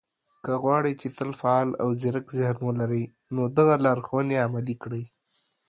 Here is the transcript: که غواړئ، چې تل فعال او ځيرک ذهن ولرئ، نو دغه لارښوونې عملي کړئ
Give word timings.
که 0.43 0.51
غواړئ، 0.63 0.93
چې 1.01 1.07
تل 1.17 1.29
فعال 1.39 1.69
او 1.81 1.89
ځيرک 2.01 2.27
ذهن 2.37 2.57
ولرئ، 2.67 3.03
نو 3.35 3.41
دغه 3.57 3.73
لارښوونې 3.85 4.35
عملي 4.45 4.75
کړئ 4.83 5.03